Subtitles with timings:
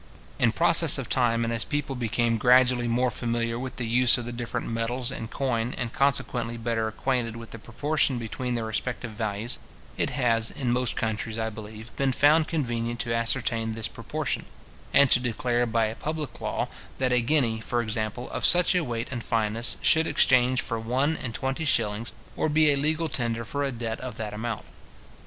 [0.39, 4.25] In process of time, and as people became gradually more familiar with the use of
[4.25, 9.11] the different metals in coin, and consequently better acquainted with the proportion between their respective
[9.11, 9.59] values,
[9.99, 14.45] it has, in most countries, I believe, been found convenient to ascertain this proportion,
[14.91, 18.83] and to declare by a public law, that a guinea, for example, of such a
[18.83, 23.45] weight and fineness, should exchange for one and twenty shillings, or be a legal tender
[23.45, 24.65] for a debt of that amount.